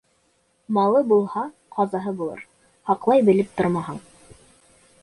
Малы 0.77 1.01
булһа, 1.11 1.43
ҡазаһы 1.77 2.15
булыр, 2.23 2.43
һаҡлай 2.93 3.25
белеп 3.31 3.55
тормаһаң. 3.61 4.03